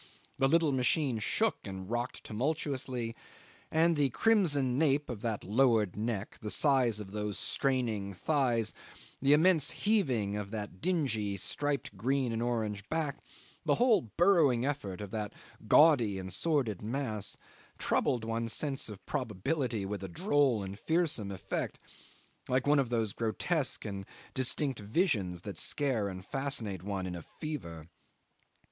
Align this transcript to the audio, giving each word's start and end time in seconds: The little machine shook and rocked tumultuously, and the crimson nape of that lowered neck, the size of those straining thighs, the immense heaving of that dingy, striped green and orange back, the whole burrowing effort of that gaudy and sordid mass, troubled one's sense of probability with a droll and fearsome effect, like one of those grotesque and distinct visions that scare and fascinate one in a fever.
The 0.39 0.47
little 0.47 0.71
machine 0.71 1.19
shook 1.19 1.57
and 1.63 1.87
rocked 1.87 2.23
tumultuously, 2.23 3.15
and 3.69 3.95
the 3.95 4.09
crimson 4.09 4.75
nape 4.79 5.11
of 5.11 5.21
that 5.21 5.43
lowered 5.43 5.95
neck, 5.95 6.39
the 6.41 6.49
size 6.49 6.99
of 6.99 7.11
those 7.11 7.37
straining 7.37 8.11
thighs, 8.15 8.73
the 9.21 9.33
immense 9.33 9.69
heaving 9.69 10.35
of 10.37 10.49
that 10.49 10.81
dingy, 10.81 11.37
striped 11.37 11.95
green 11.97 12.31
and 12.31 12.41
orange 12.41 12.89
back, 12.89 13.19
the 13.63 13.75
whole 13.75 14.09
burrowing 14.17 14.65
effort 14.65 15.01
of 15.01 15.11
that 15.11 15.33
gaudy 15.67 16.17
and 16.17 16.33
sordid 16.33 16.81
mass, 16.81 17.37
troubled 17.77 18.23
one's 18.25 18.53
sense 18.53 18.89
of 18.89 19.05
probability 19.05 19.85
with 19.85 20.01
a 20.01 20.07
droll 20.09 20.63
and 20.63 20.79
fearsome 20.79 21.29
effect, 21.29 21.77
like 22.49 22.65
one 22.65 22.79
of 22.79 22.89
those 22.89 23.13
grotesque 23.13 23.85
and 23.85 24.07
distinct 24.33 24.79
visions 24.79 25.43
that 25.43 25.59
scare 25.59 26.07
and 26.07 26.25
fascinate 26.25 26.81
one 26.81 27.05
in 27.05 27.13
a 27.13 27.21
fever. 27.21 27.85